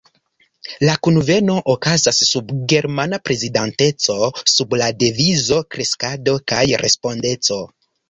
La 0.87 0.95
kunveno 1.07 1.57
okazas 1.73 2.21
sub 2.31 2.55
germana 2.73 3.21
prezidanteco 3.29 4.19
sub 4.57 4.77
la 4.83 4.91
devizo 5.07 5.63
„kreskado 5.77 6.39
kaj 6.55 6.67
respondeco“. 6.89 7.65